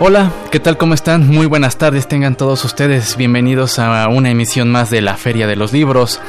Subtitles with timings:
[0.00, 0.76] Hola, ¿qué tal?
[0.76, 1.26] ¿Cómo están?
[1.26, 5.56] Muy buenas tardes, tengan todos ustedes bienvenidos a una emisión más de la Feria de
[5.56, 6.20] los Libros.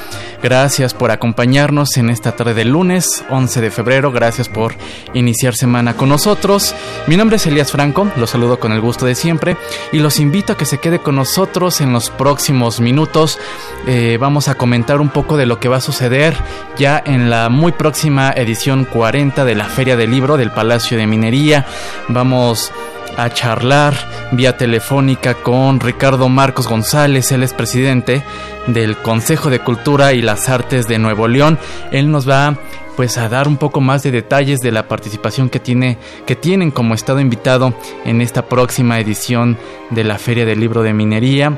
[0.41, 4.73] Gracias por acompañarnos en esta tarde del lunes 11 de febrero, gracias por
[5.13, 6.73] iniciar semana con nosotros.
[7.05, 9.55] Mi nombre es Elías Franco, los saludo con el gusto de siempre
[9.91, 13.37] y los invito a que se quede con nosotros en los próximos minutos.
[13.85, 16.35] Eh, vamos a comentar un poco de lo que va a suceder
[16.75, 21.05] ya en la muy próxima edición 40 de la Feria del Libro del Palacio de
[21.05, 21.67] Minería.
[22.07, 22.71] Vamos
[23.17, 23.93] a charlar
[24.31, 28.23] vía telefónica con Ricardo Marcos González, él es presidente
[28.67, 31.57] del Consejo de Cultura y las Artes de Nuevo León.
[31.91, 32.55] Él nos va
[32.95, 36.69] pues a dar un poco más de detalles de la participación que tiene que tienen
[36.69, 39.57] como estado invitado en esta próxima edición
[39.89, 41.57] de la Feria del Libro de Minería.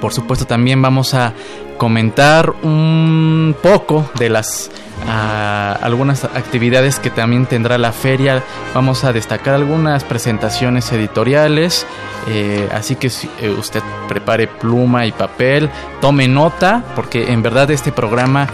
[0.00, 1.32] Por supuesto también vamos a
[1.78, 4.70] comentar un poco de las
[5.08, 8.42] algunas actividades que también tendrá la feria.
[8.74, 11.86] Vamos a destacar algunas presentaciones editoriales.
[12.28, 15.68] Eh, así que si, eh, usted prepare pluma y papel,
[16.00, 18.48] tome nota, porque en verdad este programa,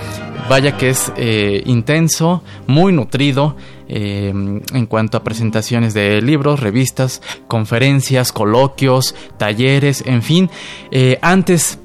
[0.49, 3.57] vaya que es eh, intenso, muy nutrido.
[3.93, 10.49] en cuanto a presentaciones de libros, revistas, conferencias, coloquios, talleres, en fin.
[11.23, 11.81] antes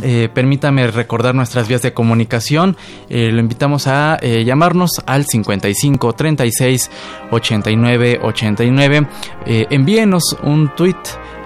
[0.00, 2.76] eh, permítame recordar nuestras vías de comunicación.
[3.08, 6.90] Eh, lo invitamos a eh, llamarnos al 55 36
[7.30, 9.06] 89 89.
[9.46, 10.96] envíenos un tweet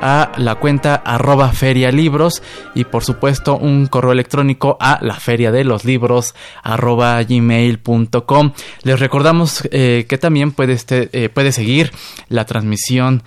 [0.00, 2.42] a la cuenta arroba ferialibros
[2.74, 8.52] y por supuesto un correo electrónico a la feria de los libros arroba gmail.com.
[8.82, 11.92] Les recordamos que también puede, este, puede seguir
[12.28, 13.22] la transmisión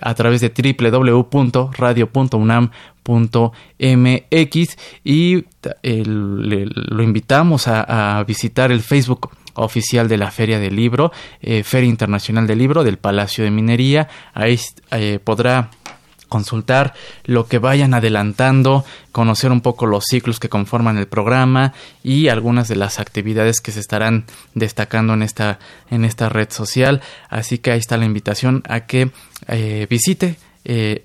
[0.00, 0.50] a través de
[0.80, 2.70] www.radio.unam
[3.06, 5.44] mx y
[5.74, 12.46] lo invitamos a, visitar el Facebook oficial de la Feria del Libro, eh, Feria Internacional
[12.46, 14.08] del Libro del Palacio de Minería.
[14.32, 14.58] Ahí
[14.92, 15.70] eh, podrá
[16.30, 16.94] consultar
[17.24, 22.68] lo que vayan adelantando, conocer un poco los ciclos que conforman el programa y algunas
[22.68, 24.24] de las actividades que se estarán
[24.54, 25.58] destacando en esta,
[25.90, 27.02] en esta red social.
[27.28, 29.10] Así que ahí está la invitación a que
[29.48, 31.04] eh, visite eh,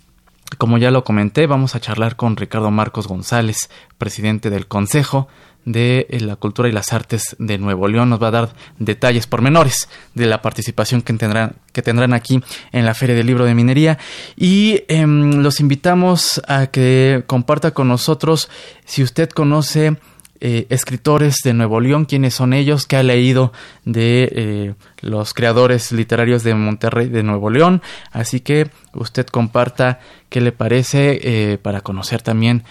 [0.58, 5.28] como ya lo comenté, vamos a charlar con Ricardo Marcos González, presidente del Consejo
[5.66, 8.10] de eh, la Cultura y las Artes de Nuevo León.
[8.10, 12.86] Nos va a dar detalles pormenores de la participación que tendrán, que tendrán aquí en
[12.86, 13.98] la Feria del Libro de Minería.
[14.36, 18.50] Y em, los invitamos a que comparta con nosotros
[18.86, 19.98] si usted conoce
[20.42, 23.52] eh, escritores de Nuevo León, quiénes son ellos, qué ha leído
[23.84, 27.82] de eh, los creadores literarios de Monterrey de Nuevo León.
[28.12, 30.00] Así que usted comparta
[30.30, 32.64] qué le parece para conocer también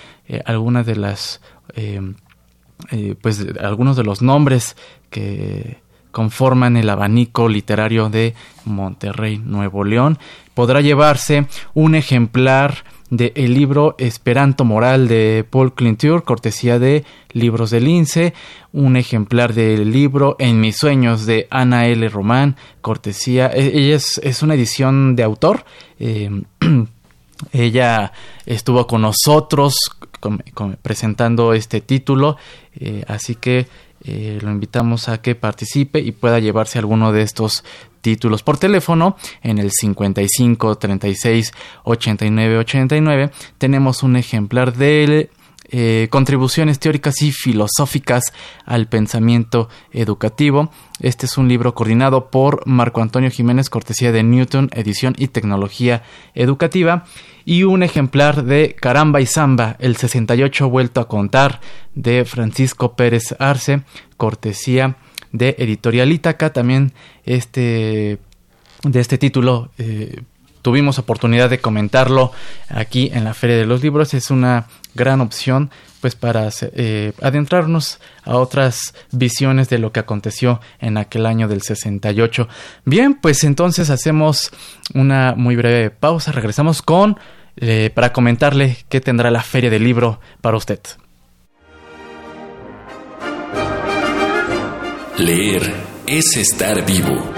[0.46, 1.42] algunas de las
[1.74, 2.14] em,
[2.90, 4.76] eh, pues algunos de los nombres
[5.10, 5.78] que
[6.10, 8.34] conforman el abanico literario de
[8.64, 10.18] Monterrey, Nuevo León.
[10.54, 17.70] Podrá llevarse un ejemplar del el libro Esperanto Moral de Paul Clinture, cortesía de Libros
[17.70, 18.34] del Lince,
[18.72, 22.08] un ejemplar del libro En mis sueños de Ana L.
[22.08, 25.64] Román, cortesía, e, ella es, una edición de autor.
[25.98, 26.42] Eh,
[27.52, 28.12] ella
[28.44, 29.76] estuvo con nosotros
[30.82, 32.36] presentando este título,
[32.74, 33.66] eh, así que
[34.04, 37.64] eh, lo invitamos a que participe y pueda llevarse alguno de estos
[38.00, 45.30] títulos por teléfono en el 55 36 89 89 tenemos un ejemplar del
[45.70, 48.32] eh, contribuciones teóricas y filosóficas
[48.64, 50.70] al pensamiento educativo.
[51.00, 56.02] Este es un libro coordinado por Marco Antonio Jiménez, cortesía de Newton, edición y tecnología
[56.34, 57.04] educativa.
[57.44, 61.60] Y un ejemplar de Caramba y Samba, el 68 vuelto a contar,
[61.94, 63.82] de Francisco Pérez Arce,
[64.16, 64.96] cortesía
[65.32, 66.52] de Editorial Ítaca.
[66.52, 66.92] También
[67.24, 68.18] este,
[68.84, 70.22] de este título eh,
[70.62, 72.32] tuvimos oportunidad de comentarlo
[72.68, 74.14] aquí en la Feria de los Libros.
[74.14, 74.66] Es una
[74.98, 75.70] gran opción
[76.02, 81.62] pues para eh, adentrarnos a otras visiones de lo que aconteció en aquel año del
[81.62, 82.48] 68.
[82.84, 84.50] Bien, pues entonces hacemos
[84.94, 87.18] una muy breve pausa, regresamos con
[87.56, 90.80] eh, para comentarle qué tendrá la Feria del Libro para usted.
[95.16, 95.74] Leer
[96.06, 97.32] es estar vivo.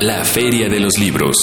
[0.00, 1.36] La Feria de los Libros.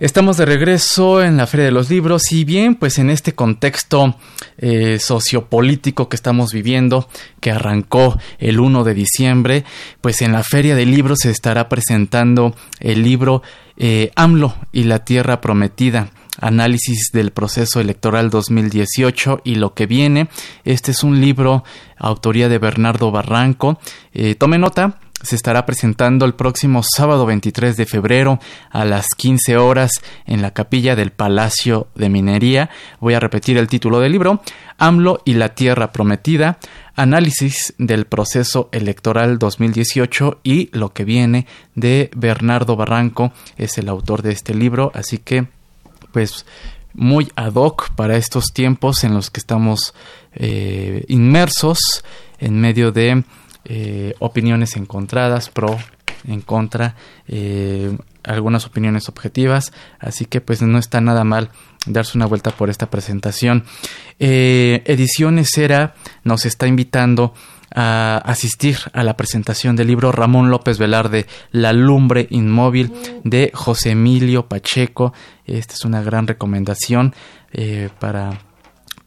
[0.00, 4.16] Estamos de regreso en la Feria de los Libros y bien, pues en este contexto
[4.56, 7.06] eh, sociopolítico que estamos viviendo,
[7.38, 9.64] que arrancó el 1 de diciembre,
[10.00, 13.42] pues en la Feria de Libros se estará presentando el libro
[13.76, 16.10] eh, AMLO y la Tierra Prometida
[16.40, 20.28] análisis del proceso electoral 2018 y lo que viene.
[20.64, 21.64] Este es un libro,
[21.98, 23.78] autoría de Bernardo Barranco.
[24.14, 28.40] Eh, tome nota, se estará presentando el próximo sábado 23 de febrero
[28.70, 29.92] a las 15 horas
[30.26, 32.70] en la capilla del Palacio de Minería.
[33.00, 34.42] Voy a repetir el título del libro,
[34.78, 36.58] AMLO y la Tierra Prometida,
[36.94, 44.22] análisis del proceso electoral 2018 y lo que viene de Bernardo Barranco, es el autor
[44.22, 45.48] de este libro, así que
[46.12, 46.46] pues
[46.92, 49.94] muy ad hoc para estos tiempos en los que estamos
[50.32, 51.78] eh, inmersos
[52.38, 53.22] en medio de
[53.64, 55.78] eh, opiniones encontradas, pro,
[56.26, 56.96] en contra,
[57.28, 61.50] eh, algunas opiniones objetivas, así que pues no está nada mal
[61.86, 63.64] darse una vuelta por esta presentación.
[64.18, 67.34] Eh, Ediciones Era nos está invitando
[67.72, 72.92] a asistir a la presentación del libro Ramón López Velarde, La lumbre inmóvil
[73.22, 75.12] de José Emilio Pacheco.
[75.46, 77.14] Esta es una gran recomendación
[78.00, 78.40] para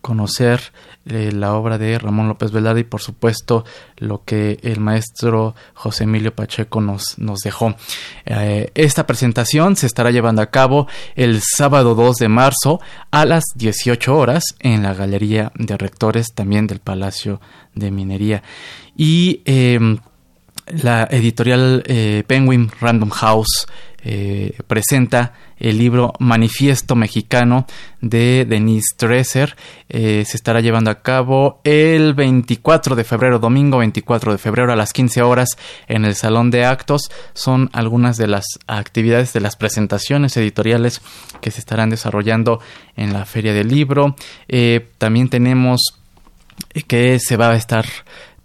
[0.04, 0.74] conocer
[1.06, 3.64] eh, la obra de Ramón López Velarde y por supuesto
[3.98, 7.74] lo que el maestro José Emilio Pacheco nos, nos dejó.
[8.26, 13.46] Eh, esta presentación se estará llevando a cabo el sábado 2 de marzo a las
[13.56, 17.40] 18 horas en la Galería de Rectores también del Palacio
[17.74, 18.44] de Minería.
[18.96, 20.00] Y em,
[20.68, 23.68] la editorial eh, Penguin Random House
[24.68, 25.32] presenta
[25.64, 27.66] el libro Manifiesto Mexicano
[28.02, 29.56] de Denise Dresser.
[29.88, 34.76] Eh, se estará llevando a cabo el 24 de febrero, domingo 24 de febrero a
[34.76, 35.50] las 15 horas
[35.88, 37.10] en el Salón de Actos.
[37.34, 41.02] Son algunas de las actividades de las presentaciones editoriales
[41.40, 42.60] que se estarán desarrollando
[42.98, 44.18] en la Feria del Libro.
[44.50, 45.80] Eh, también tenemos
[46.88, 47.86] que se va a estar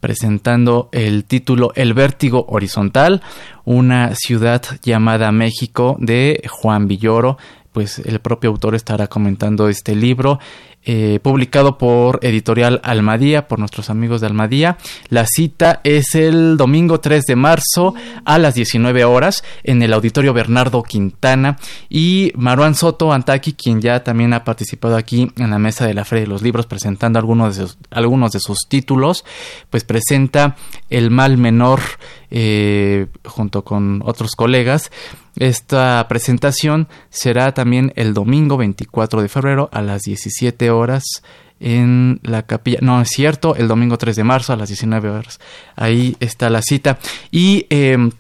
[0.01, 3.23] presentando el título El vértigo horizontal,
[3.65, 7.39] una ciudad llamada México de Juan Villoro,
[7.73, 10.39] pues el propio autor estará comentando este libro
[10.91, 14.79] eh, publicado por editorial Almadía, por nuestros amigos de Almadía.
[15.11, 17.95] La cita es el domingo 3 de marzo
[18.25, 21.59] a las 19 horas en el auditorio Bernardo Quintana
[21.91, 26.07] y Maruán Soto Antaki, quien ya también ha participado aquí en la mesa de la
[26.07, 29.27] Feria de los Libros presentando algunos de sus, algunos de sus títulos,
[29.69, 30.57] pues presenta
[30.89, 31.83] El mal menor
[32.31, 34.91] eh, junto con otros colegas
[35.39, 41.05] esta presentación será también el domingo 24 de febrero a las 17 horas
[41.61, 42.79] en la capilla.
[42.83, 45.41] No, es cierto, el domingo 3 de marzo a las 19 horas.
[45.77, 46.99] Ahí está la cita.
[47.31, 48.11] Y em,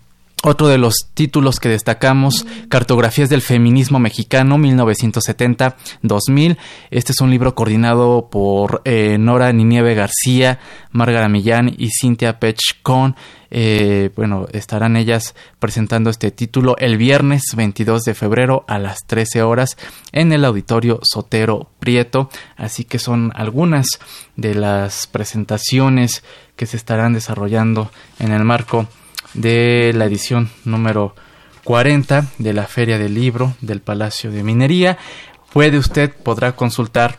[0.44, 6.56] otro de los títulos que destacamos, Cartografías del Feminismo Mexicano 1970-2000.
[6.90, 10.60] Este es un libro coordinado por eh, Nora Ninieve García,
[10.92, 13.16] Margarita Millán y Cintia Pechcon.
[13.50, 19.42] Eh, bueno, estarán ellas presentando este título el viernes 22 de febrero a las 13
[19.42, 19.76] horas
[20.12, 22.30] en el auditorio Sotero Prieto.
[22.56, 23.86] Así que son algunas
[24.36, 26.22] de las presentaciones
[26.56, 28.86] que se estarán desarrollando en el marco
[29.34, 31.14] de la edición número
[31.64, 34.98] 40 de la Feria del Libro del Palacio de Minería.
[35.52, 37.18] Puede usted, podrá consultar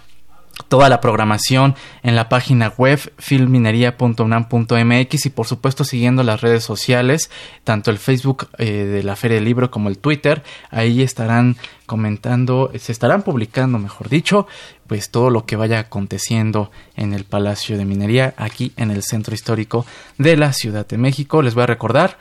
[0.68, 7.32] toda la programación en la página web filminería.unam.mx y por supuesto siguiendo las redes sociales,
[7.64, 12.72] tanto el Facebook eh, de la Feria del Libro como el Twitter, ahí estarán comentando,
[12.78, 14.48] se estarán publicando, mejor dicho,
[14.88, 19.34] pues todo lo que vaya aconteciendo en el Palacio de Minería, aquí en el centro
[19.34, 19.86] histórico
[20.18, 21.42] de la Ciudad de México.
[21.42, 22.18] Les voy a recordar,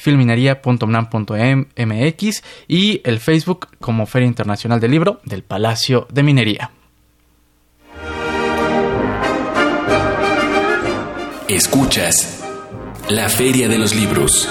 [0.00, 6.70] filminería.unam.mx y el Facebook como Feria Internacional del Libro del Palacio de Minería.
[11.50, 12.46] Escuchas
[13.08, 14.48] la Feria de los Libros.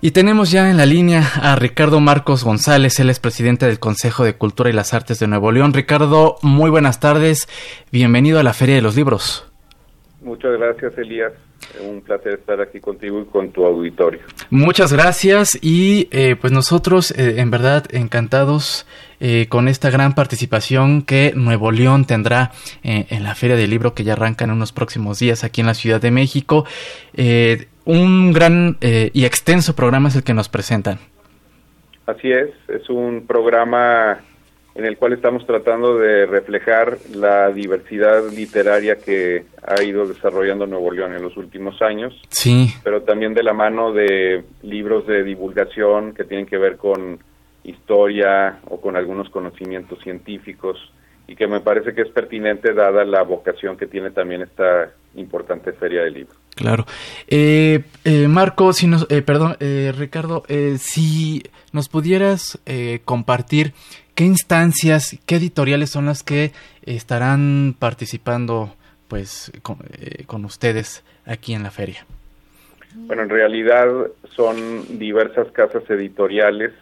[0.00, 4.22] Y tenemos ya en la línea a Ricardo Marcos González, él es presidente del Consejo
[4.22, 5.74] de Cultura y las Artes de Nuevo León.
[5.74, 7.48] Ricardo, muy buenas tardes,
[7.90, 9.50] bienvenido a la Feria de los Libros.
[10.22, 11.32] Muchas gracias, Elías.
[11.84, 14.20] Un placer estar aquí contigo y con tu auditorio.
[14.48, 18.86] Muchas gracias y eh, pues nosotros eh, en verdad encantados
[19.20, 24.04] eh, con esta gran participación que Nuevo León tendrá en la Feria del Libro que
[24.04, 26.64] ya arranca en unos próximos días aquí en la Ciudad de México
[27.88, 30.98] un gran eh, y extenso programa es el que nos presentan.
[32.04, 34.20] Así es, es un programa
[34.74, 40.92] en el cual estamos tratando de reflejar la diversidad literaria que ha ido desarrollando Nuevo
[40.92, 42.14] León en los últimos años.
[42.28, 42.74] Sí.
[42.84, 47.18] Pero también de la mano de libros de divulgación que tienen que ver con
[47.68, 50.78] historia o con algunos conocimientos científicos
[51.26, 55.72] y que me parece que es pertinente dada la vocación que tiene también esta importante
[55.72, 56.34] feria del libro.
[56.54, 56.86] Claro.
[57.28, 60.42] Eh, eh, Marco, si nos, eh, perdón, eh, Ricardo,
[60.78, 62.58] si nos pudieras
[63.04, 63.74] compartir
[64.14, 68.74] qué instancias, qué editoriales son las que estarán participando,
[69.06, 69.78] pues, con,
[70.26, 72.06] con ustedes aquí en la feria.
[72.94, 73.86] Bueno, en realidad
[74.34, 76.72] son diversas casas editoriales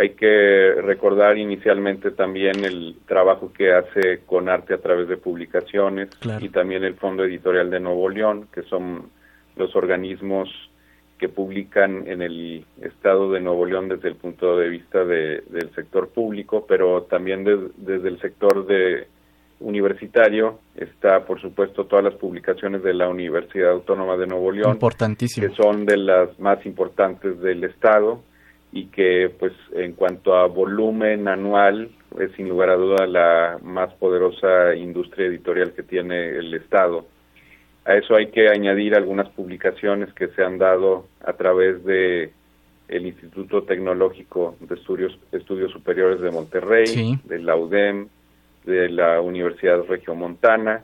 [0.00, 6.08] hay que recordar inicialmente también el trabajo que hace con arte a través de publicaciones
[6.40, 9.10] y también el Fondo Editorial de Nuevo León, que son
[9.56, 10.48] los organismos
[11.18, 16.08] que publican en el estado de Nuevo León desde el punto de vista del sector
[16.08, 19.06] público, pero también desde el sector de
[19.60, 25.50] universitario está, por supuesto, todas las publicaciones de la Universidad Autónoma de Nuevo León, que
[25.50, 28.22] son de las más importantes del estado
[28.72, 33.92] y que pues en cuanto a volumen anual es sin lugar a duda la más
[33.94, 37.06] poderosa industria editorial que tiene el Estado.
[37.84, 42.32] A eso hay que añadir algunas publicaciones que se han dado a través de
[42.88, 48.08] el Instituto Tecnológico de Estudios, Estudios Superiores de Monterrey, de la UDEM,
[48.64, 50.82] de la Universidad Regiomontana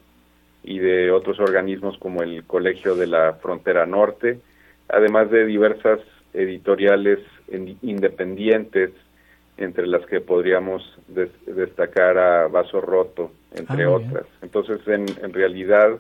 [0.63, 4.39] y de otros organismos como el Colegio de la Frontera Norte,
[4.89, 6.01] además de diversas
[6.33, 7.19] editoriales
[7.83, 8.91] independientes,
[9.57, 10.83] entre las que podríamos
[11.47, 14.27] destacar a Vaso Roto, entre ah, otras.
[14.43, 15.99] Entonces, en, en, realidad,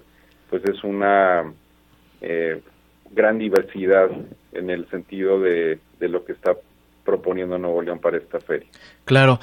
[0.50, 1.52] pues es una
[2.20, 2.60] eh,
[3.12, 4.10] gran diversidad
[4.52, 6.54] en el sentido de, de lo que está
[7.04, 8.68] proponiendo Nuevo León para esta feria.
[9.04, 9.40] Claro.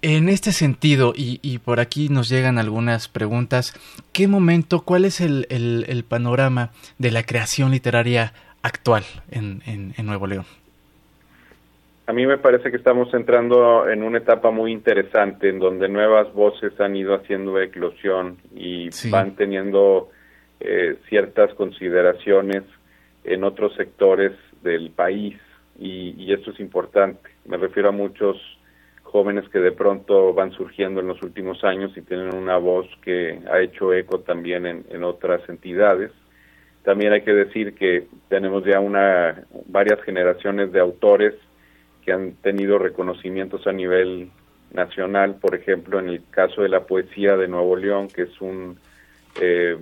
[0.00, 3.74] En este sentido, y, y, por aquí nos llegan algunas preguntas,
[4.12, 10.06] ¿qué momento, cuál es el, el, el panorama de la creación literaria actual en, en,
[10.06, 10.44] Nuevo León?
[12.08, 16.32] A mí me parece que estamos entrando en una etapa muy interesante en donde nuevas
[16.32, 20.08] voces han ido haciendo eclosión y van teniendo
[20.58, 22.62] eh, ciertas consideraciones
[23.24, 25.36] en otros sectores del país.
[25.78, 27.28] Y, y, esto es importante.
[27.44, 28.38] Me refiero a muchos
[29.02, 33.38] jóvenes que de pronto van surgiendo en los últimos años y tienen una voz que
[33.52, 36.10] ha hecho eco también en, en otras entidades.
[36.84, 41.34] También hay que decir que tenemos ya una varias generaciones de autores
[42.08, 44.30] que han tenido reconocimientos a nivel
[44.72, 48.78] nacional, por ejemplo, en el caso de la poesía de Nuevo León, que es un
[49.38, 49.76] eh,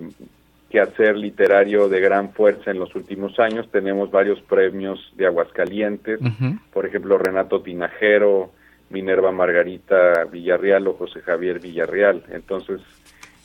[0.69, 3.71] quehacer literario de gran fuerza en los últimos años.
[3.71, 6.19] Tenemos varios premios de Aguascalientes,
[6.73, 8.51] por ejemplo, Renato Tinajero,
[8.89, 12.25] Minerva Margarita Villarreal o José Javier Villarreal.
[12.31, 12.81] Entonces,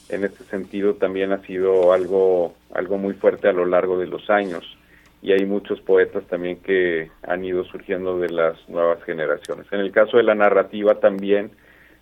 [0.09, 4.29] en este sentido también ha sido algo, algo muy fuerte a lo largo de los
[4.29, 4.77] años
[5.23, 9.67] y hay muchos poetas también que han ido surgiendo de las nuevas generaciones.
[9.71, 11.53] En el caso de la narrativa también,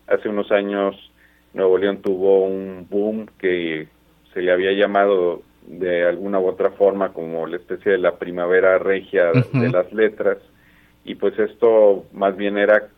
[0.06, 0.96] hace unos años
[1.52, 3.88] Nuevo León tuvo un boom que
[4.32, 8.78] se le había llamado de alguna u otra forma como la especie de la primavera
[8.78, 10.38] regia de las letras
[11.04, 12.88] y pues esto más bien era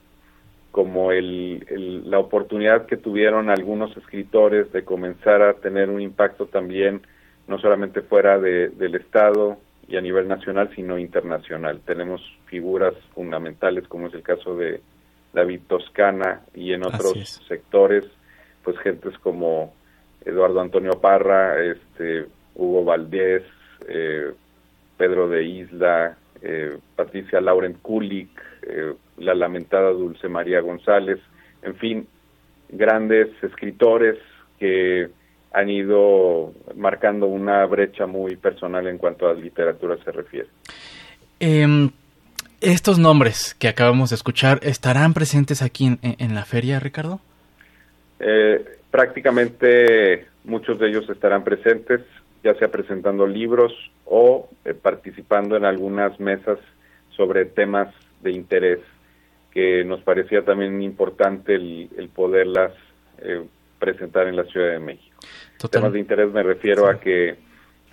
[0.70, 7.02] como el, la oportunidad que tuvieron algunos escritores de comenzar a tener un impacto también,
[7.46, 9.58] no solamente fuera de, del Estado
[9.92, 11.82] y a nivel nacional, sino internacional.
[11.84, 14.80] Tenemos figuras fundamentales, como es el caso de
[15.34, 18.06] David Toscana y en otros sectores,
[18.64, 19.74] pues gentes como
[20.24, 23.42] Eduardo Antonio Parra, este, Hugo Valdés,
[23.86, 24.32] eh,
[24.96, 28.30] Pedro de Isla, eh, Patricia Laurent Kulik,
[28.62, 31.18] eh, la lamentada Dulce María González,
[31.60, 32.08] en fin,
[32.70, 34.16] grandes escritores
[34.58, 35.10] que
[35.52, 40.48] han ido marcando una brecha muy personal en cuanto a literatura se refiere.
[41.40, 41.90] Em,
[42.60, 47.20] estos nombres que acabamos de escuchar, ¿estarán presentes aquí en, la feria, Ricardo?
[48.20, 52.02] Eh, prácticamente muchos de ellos estarán presentes,
[52.44, 53.72] ya sea presentando libros
[54.04, 56.58] o eh, participando en algunas mesas
[57.16, 57.92] sobre temas
[58.22, 58.78] de interés
[59.52, 62.72] que nos parecía también importante el, poderlas
[63.18, 63.44] eh,
[63.78, 65.11] presentar en la Ciudad de México.
[65.70, 67.36] Temas de interés me refiero a que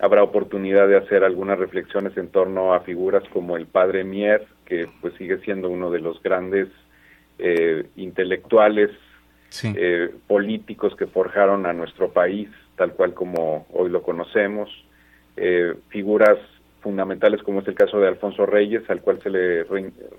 [0.00, 4.88] habrá oportunidad de hacer algunas reflexiones en torno a figuras como el padre Mier, que
[5.00, 6.68] pues sigue siendo uno de los grandes
[7.38, 8.90] eh, intelectuales
[9.62, 14.70] eh, políticos que forjaron a nuestro país, tal cual como hoy lo conocemos,
[15.36, 16.38] eh, figuras
[16.80, 19.64] fundamentales como es el caso de Alfonso Reyes, al cual se le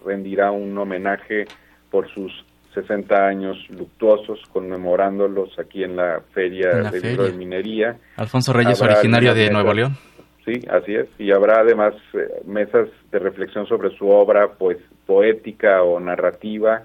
[0.06, 1.46] rendirá un homenaje
[1.90, 7.98] por sus 60 años luctuosos, conmemorándolos aquí en la Feria de de Minería.
[8.18, 9.98] Alfonso Reyes, originario de Nuevo León.
[10.46, 11.08] Sí, así es.
[11.20, 16.84] Y habrá además eh, mesas de reflexión sobre su obra pues poética o narrativa.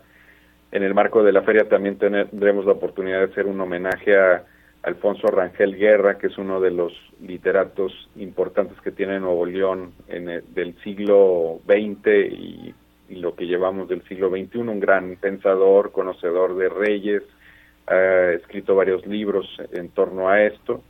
[0.72, 4.44] En el marco de la feria también tendremos la oportunidad de hacer un homenaje a
[4.82, 10.26] Alfonso Rangel Guerra, que es uno de los literatos importantes que tiene Nuevo León en
[10.54, 12.74] del siglo XX y
[13.08, 17.22] y lo que llevamos del siglo XXI, un gran pensador, conocedor de reyes,
[17.86, 20.82] ha escrito varios libros en torno a esto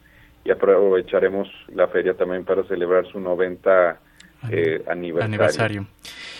[0.44, 4.00] y aprovecharemos la feria también para celebrar su 90
[4.50, 5.86] eh, aniversario.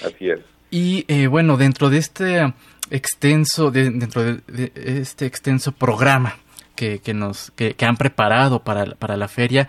[0.04, 0.40] Así es.
[0.70, 2.54] Y eh, bueno, dentro de este
[2.90, 6.36] extenso, dentro de, este extenso programa
[6.74, 9.68] que, que nos que, han preparado para, para la feria,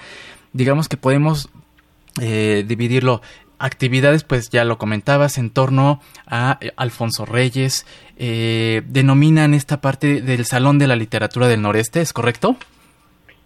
[0.53, 1.49] digamos que podemos
[2.21, 3.21] eh, dividirlo
[3.59, 7.85] actividades, pues ya lo comentabas, en torno a eh, Alfonso Reyes,
[8.17, 12.57] eh, denominan esta parte del Salón de la Literatura del Noreste, ¿es correcto?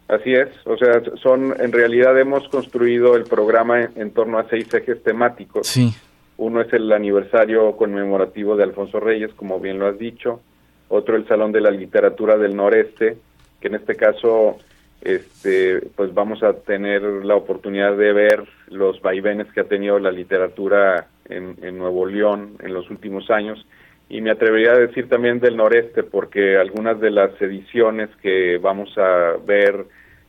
[0.08, 4.74] Así es, o sea, son, en realidad hemos construido el programa en, torno a seis
[4.74, 5.68] ejes temáticos.
[5.68, 5.94] Sí.
[6.36, 10.42] Uno es el aniversario conmemorativo de Alfonso Reyes, como bien lo has dicho.
[10.90, 13.18] Otro el Salón de la Literatura del Noreste,
[13.62, 14.58] que en este caso
[15.02, 20.12] este, pues vamos a tener la oportunidad de ver los vaivenes que ha tenido la
[20.12, 23.66] literatura en, Nuevo León en los últimos años.
[24.10, 28.96] Y me atrevería a decir también del noreste porque algunas de las ediciones que vamos
[28.98, 29.86] a ver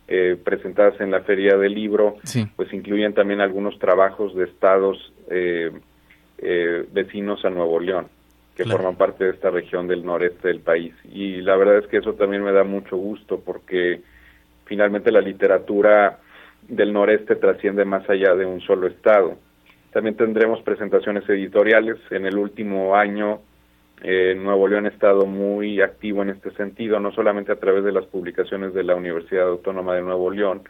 [0.09, 2.17] eh, presentadas en la feria del libro
[2.57, 5.71] pues incluyen también algunos trabajos de estados eh,
[6.39, 8.07] eh, vecinos a Nuevo León
[8.57, 10.95] que forman parte de esta región del noreste del país.
[11.11, 14.03] Y la verdad es que eso también me da mucho gusto porque
[14.73, 16.19] finalmente la literatura
[16.67, 19.37] del noreste trasciende más allá de un solo estado.
[19.93, 21.99] También tendremos presentaciones editoriales.
[22.11, 23.41] En el último año,
[24.03, 27.93] eh, Nuevo León ha estado muy activo en este sentido, no solamente a través de
[27.93, 30.63] las publicaciones de la Universidad Autónoma de Nuevo León,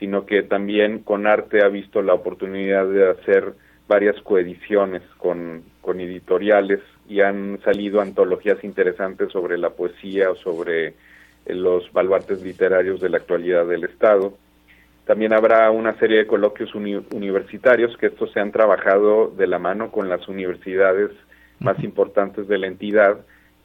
[0.00, 3.52] sino que también con arte ha visto la oportunidad de hacer
[3.86, 10.94] varias coediciones con, con editoriales y han salido antologías interesantes sobre la poesía o sobre
[11.48, 14.36] los baluartes literarios de la actualidad del Estado.
[15.06, 19.92] También habrá una serie de coloquios universitarios que estos se han trabajado de la mano
[19.92, 21.10] con las universidades
[21.60, 23.18] más importantes de la entidad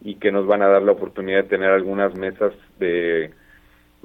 [0.03, 3.31] y que nos van a dar la oportunidad de tener algunas mesas de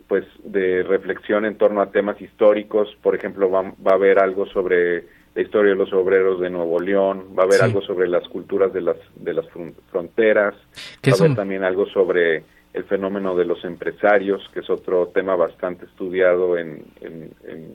[0.08, 5.04] pues de reflexión en torno a temas históricos, por ejemplo, va, a haber algo sobre
[5.34, 8.72] la historia de los obreros de Nuevo León, va a haber algo sobre las culturas
[8.72, 9.46] de las de las
[9.90, 12.44] fronteras, va a haber también algo sobre
[12.76, 16.84] el fenómeno de los empresarios, que es otro tema bastante estudiado en,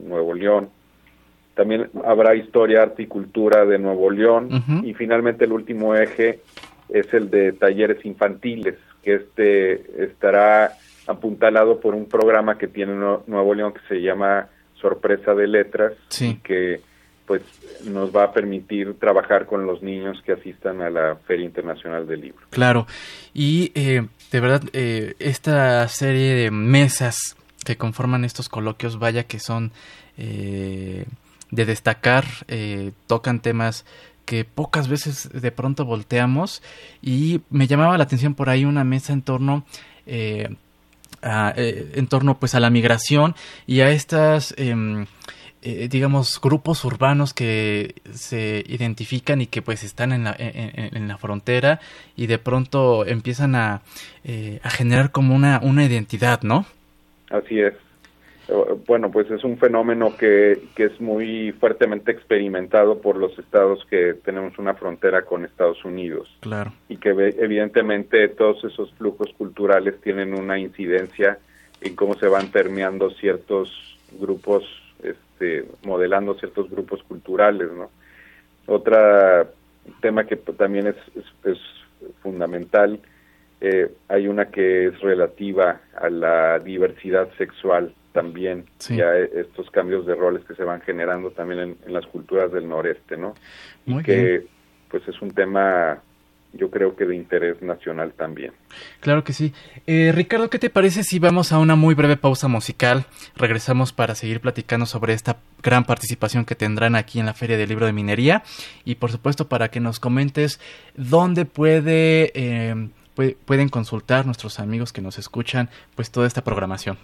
[0.06, 0.70] Nuevo León.
[1.54, 4.48] También habrá historia, arte y cultura de Nuevo León.
[4.84, 6.40] Y finalmente el último eje
[6.88, 10.72] es el de talleres infantiles, que este estará
[11.08, 16.36] apuntalado por un programa que tiene Nuevo León que se llama Sorpresa de Letras, y
[16.36, 16.80] que
[17.32, 17.44] pues
[17.86, 22.20] nos va a permitir trabajar con los niños que asistan a la Feria Internacional del
[22.20, 22.46] Libro.
[22.50, 22.86] Claro,
[23.32, 29.38] y eh, de verdad, eh, esta serie de mesas que conforman estos coloquios, vaya que
[29.38, 29.72] son
[30.18, 31.06] eh,
[31.50, 32.26] de destacar,
[33.06, 33.86] tocan temas
[34.26, 36.62] que pocas veces de pronto volteamos
[37.00, 39.64] y me llamaba la atención por ahí una mesa en torno
[41.22, 43.34] a, en torno pues a la migración
[43.66, 45.06] y a estas em,
[45.62, 51.18] eh, digamos, grupos urbanos que se identifican y que pues están en la, en, la
[51.18, 51.80] frontera
[52.16, 53.82] y de pronto empiezan a,
[54.24, 56.66] eh, a generar como una, una identidad, ¿no?
[57.30, 57.74] Así es.
[58.86, 64.14] Bueno, pues es un fenómeno que, que es muy fuertemente experimentado por los estados que
[64.14, 66.28] tenemos una frontera con Estados Unidos.
[66.40, 66.72] Claro.
[66.88, 71.38] Y que evidentemente todos esos flujos culturales tienen una incidencia
[71.80, 73.70] en cómo se van permeando ciertos
[74.18, 74.64] grupos,
[75.42, 77.90] este, modelando ciertos grupos culturales, ¿no?
[78.66, 79.46] Otra
[80.00, 80.96] tema que también es,
[81.44, 81.58] es,
[82.20, 83.00] fundamental,
[83.60, 90.14] eh, hay una que es relativa a la diversidad sexual también, ya estos cambios de
[90.14, 93.34] roles que se van generando también en, las culturas del noreste, ¿no?
[93.86, 94.46] y que
[94.88, 96.00] pues es un tema
[96.52, 98.52] yo creo que de interés nacional también.
[99.00, 99.52] Claro que sí.
[99.86, 103.06] Eh, Ricardo, ¿qué te parece si vamos a una muy breve pausa musical?
[103.36, 107.68] Regresamos para seguir platicando sobre esta gran participación que tendrán aquí en la Feria del
[107.68, 108.42] Libro de Minería
[108.84, 110.60] y por supuesto para que nos comentes
[110.94, 112.88] dónde puede, eh,
[113.44, 116.98] pueden consultar nuestros amigos que nos escuchan pues toda esta programación.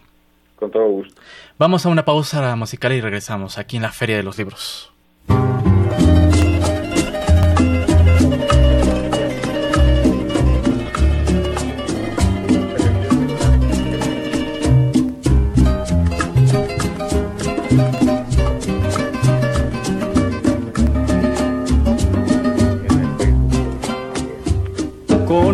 [0.56, 1.20] Con todo gusto.
[1.56, 4.92] Vamos a una pausa musical y regresamos aquí en la Feria de los Libros.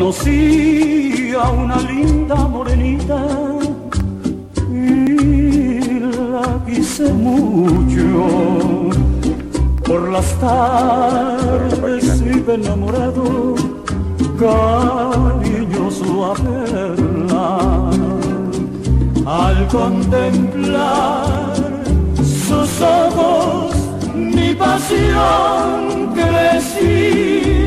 [0.05, 3.25] Conocí a una linda morenita
[4.71, 8.91] y la quise mucho.
[9.83, 13.55] Por las tardes iba enamorado,
[14.39, 17.91] cariñoso a verla.
[19.25, 21.55] Al contemplar
[22.47, 23.75] sus ojos,
[24.15, 27.65] mi pasión crecía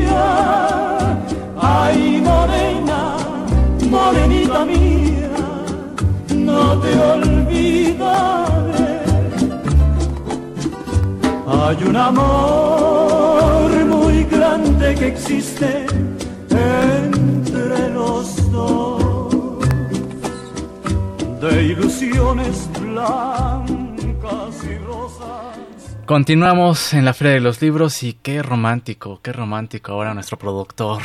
[1.88, 3.16] Ay, morena,
[3.88, 5.30] morenita mía,
[6.34, 9.00] no te olvidaré.
[11.46, 15.86] Hay un amor muy grande que existe
[16.50, 19.58] entre los dos,
[21.40, 25.56] de ilusiones blancas y rosas.
[26.04, 31.00] Continuamos en la Feria de los Libros y qué romántico, qué romántico ahora nuestro productor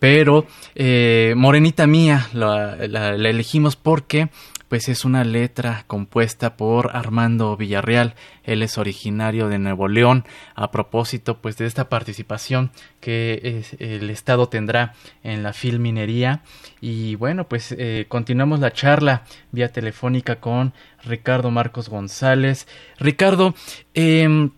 [0.00, 2.74] pero eh, Morenita Mía la,
[3.14, 4.30] elegimos porque
[4.68, 8.14] pues es una letra compuesta por Armando Villarreal.
[8.44, 10.24] Él es originario de Nuevo León.
[10.54, 16.44] A propósito, pues de esta participación que el Estado tendrá en la filminería.
[16.80, 22.68] Y bueno, pues eh, continuamos la charla vía telefónica con Ricardo Marcos González.
[23.00, 23.56] Ricardo,
[23.92, 24.52] em,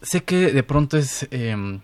[0.00, 1.80] sé que de pronto es em,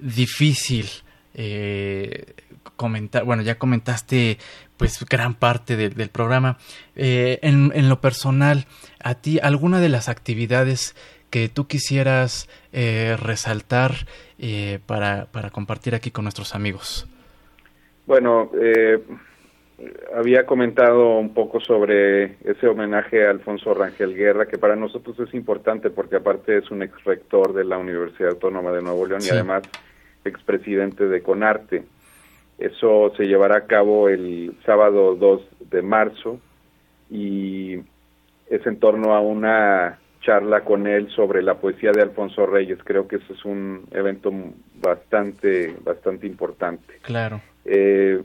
[0.00, 1.03] difícil
[1.34, 2.34] eh,
[2.76, 4.38] comentar, bueno, ya comentaste
[4.76, 6.58] pues gran parte del programa.
[6.96, 8.66] Eh, en, lo personal,
[9.02, 10.94] a ti, ¿alguna de las actividades
[11.30, 13.92] que tú quisieras eh, resaltar
[14.38, 17.08] eh, para, para, compartir aquí con nuestros amigos?
[18.06, 18.50] Bueno,
[20.14, 25.32] había comentado un poco sobre ese homenaje a Alfonso Rangel Guerra, que para nosotros es
[25.34, 29.30] importante porque aparte es un ex rector de la Universidad Autónoma de Nuevo León y
[29.30, 29.62] además
[30.24, 31.84] expresidente de CONARTE.
[32.58, 36.40] Eso se llevará a cabo el sábado 2 de marzo
[37.10, 37.76] y
[38.48, 42.78] es en torno a una charla con él sobre la poesía de Alfonso Reyes.
[42.84, 44.32] Creo que eso es un evento
[44.76, 46.94] bastante, bastante importante.
[47.02, 47.40] Claro.
[47.64, 48.22] Eh,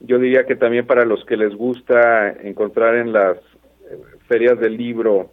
[0.00, 3.38] yo diría que también para los que les gusta encontrar en las
[4.28, 5.30] ferias del libro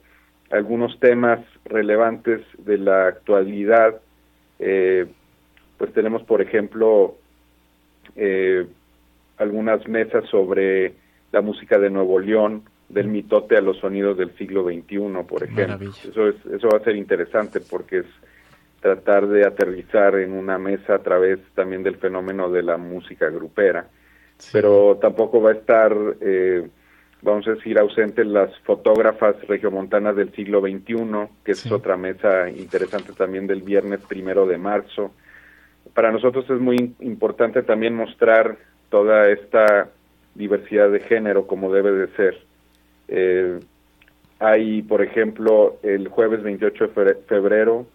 [0.52, 4.02] algunos temas relevantes de la actualidad,
[4.60, 5.08] eh,
[5.82, 7.16] pues tenemos, por ejemplo,
[8.16, 8.68] eh,
[9.38, 10.94] algunas mesas sobre
[11.32, 15.90] la música de Nuevo León, del mitote a los sonidos del siglo XXI, por ejemplo.
[15.90, 18.06] Eso, es, eso va a ser interesante porque es
[18.80, 23.88] tratar de aterrizar en una mesa a través también del fenómeno de la música grupera.
[24.52, 26.68] Pero tampoco va a estar, eh,
[27.24, 33.14] vamos a decir, ausentes las fotógrafas regiomontanas del siglo XXI, que es otra mesa interesante
[33.14, 35.14] también del viernes primero de marzo
[35.94, 38.58] para nosotros es muy importante también mostrar
[38.90, 39.90] toda esta
[40.36, 42.38] diversidad de género como debe de ser.
[43.08, 43.60] Eh,
[44.40, 47.86] hay, por ejemplo, el jueves 28 de febrero,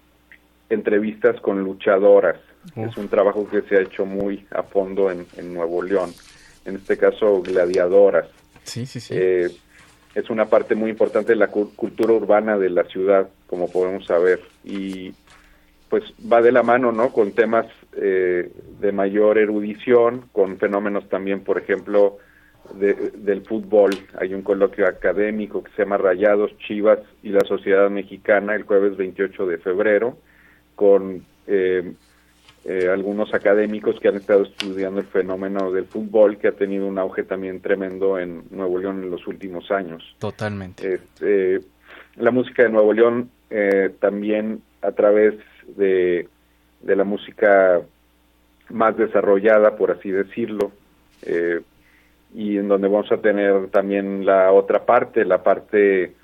[0.69, 2.39] entrevistas con luchadoras.
[2.75, 6.11] Es un trabajo que se ha hecho muy a fondo en, Nuevo León.
[6.65, 8.27] En este caso, gladiadoras.
[8.65, 9.15] Sí, sí, sí.
[9.17, 9.49] Eh,
[10.15, 14.41] es una parte muy importante de la cultura urbana de la ciudad, como podemos saber.
[14.65, 15.13] Y
[15.89, 17.13] pues va de la mano, ¿no?
[17.13, 17.67] Con temas
[17.97, 22.19] eh, de mayor erudición, con fenómenos también, por ejemplo,
[22.75, 23.91] del fútbol.
[24.19, 28.97] Hay un coloquio académico que se llama Rayados, Chivas y la Sociedad Mexicana el jueves
[28.97, 30.19] 28 de febrero,
[30.75, 31.93] con eh,
[32.65, 36.99] eh, algunos académicos que han estado estudiando el fenómeno del fútbol, que ha tenido un
[36.99, 40.03] auge también tremendo en Nuevo León en los últimos años.
[40.19, 40.95] Totalmente.
[40.95, 41.61] Este,
[42.17, 45.35] la música de Nuevo León eh, también a través
[45.77, 46.29] de,
[46.81, 47.81] de, la música
[48.71, 50.73] más desarrollada, por así decirlo,
[51.23, 51.61] eh,
[52.35, 56.15] y en donde vamos a tener también la otra parte, la parte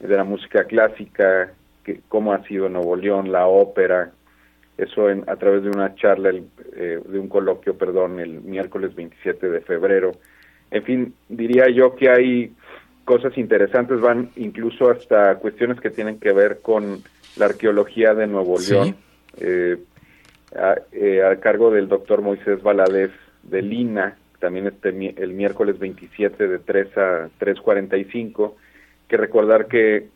[0.00, 1.52] de la música clásica,
[1.84, 4.12] que, cómo ha sido Nuevo León, la ópera,
[4.76, 9.48] eso en, a través de una charla, eh, de un coloquio, perdón, el miércoles 27
[9.48, 10.12] de febrero.
[10.70, 12.52] En fin, diría yo que hay
[13.04, 17.02] cosas interesantes, van incluso hasta cuestiones que tienen que ver con
[17.36, 18.96] la arqueología de Nuevo León,
[19.38, 19.76] eh,
[20.56, 23.10] a, eh, a, cargo del doctor Moisés Valadez
[23.42, 28.54] de Lina, también este el miércoles 27 de 3 a 3.45,
[29.08, 30.08] que recordar que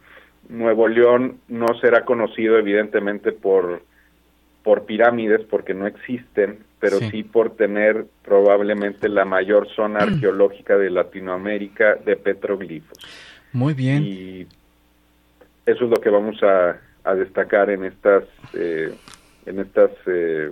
[0.48, 3.83] Nuevo León no será conocido evidentemente por
[4.62, 7.22] por pirámides porque no existen, pero sí.
[7.22, 12.98] por tener probablemente la mayor zona arqueológica de Latinoamérica de petroglifos.
[13.53, 14.03] Muy bien.
[14.03, 14.46] Y
[15.64, 18.92] eso es lo que vamos a, a destacar en estas eh,
[19.48, 20.50] en estas eh,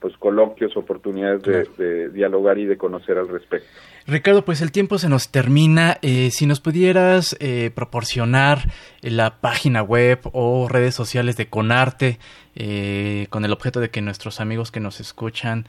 [0.00, 3.68] pues coloquios, oportunidades de, de, dialogar y de conocer al respecto.
[4.06, 5.98] Ricardo, pues el tiempo se nos termina.
[6.02, 8.58] Eh, si nos pudieras eh, proporcionar
[9.02, 12.18] la página web o redes sociales de Conarte,
[12.54, 15.64] eh, con el objeto de que nuestros amigos que nos escuchan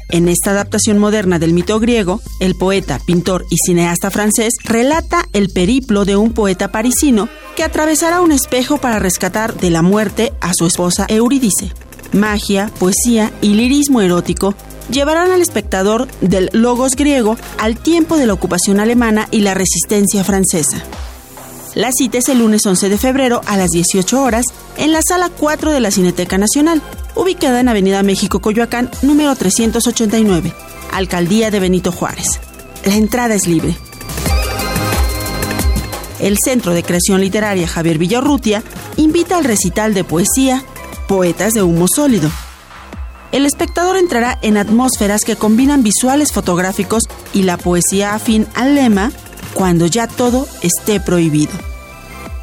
[0.10, 5.50] En esta adaptación moderna del mito griego, el poeta, pintor y cineasta francés relata el
[5.50, 10.54] periplo de un poeta parisino que atravesará un espejo para rescatar de la muerte a
[10.54, 11.74] su esposa Eurídice.
[12.12, 14.54] Magia, poesía y lirismo erótico
[14.90, 20.24] llevarán al espectador del logos griego al tiempo de la ocupación alemana y la resistencia
[20.24, 20.84] francesa.
[21.76, 24.46] La cita es el lunes 11 de febrero a las 18 horas
[24.78, 26.82] en la sala 4 de la Cineteca Nacional,
[27.16, 30.54] ubicada en Avenida México Coyoacán, número 389,
[30.92, 32.40] Alcaldía de Benito Juárez.
[32.86, 33.76] La entrada es libre.
[36.20, 38.64] El Centro de Creación Literaria Javier Villarrutia
[38.98, 40.64] invita al recital de poesía
[41.08, 42.32] Poetas de Humo Sólido,
[43.34, 49.12] el espectador entrará en atmósferas que combinan visuales fotográficos y la poesía afín al lema
[49.56, 51.52] Cuando ya todo esté prohibido.